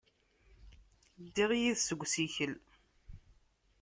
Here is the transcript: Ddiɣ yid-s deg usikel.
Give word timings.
Ddiɣ 1.23 1.51
yid-s 1.59 1.85
deg 1.91 2.01
usikel. 2.03 2.53